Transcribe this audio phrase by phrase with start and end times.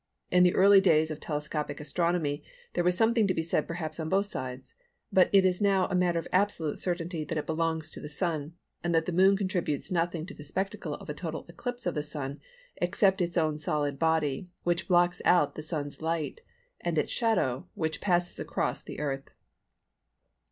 [0.31, 4.09] In the early days of telescopic astronomy there was something to be said perhaps on
[4.09, 4.73] both sides,
[5.13, 8.53] but it is now a matter of absolute certainty that it belongs to the Sun,
[8.83, 12.01] and that the Moon contributes nothing to the spectacle of a total eclipse of the
[12.01, 12.41] Sun,
[12.77, 16.41] except its own solid body, which blocks out the Sun's light,
[16.79, 19.29] and its shadow, which passes across the Earth.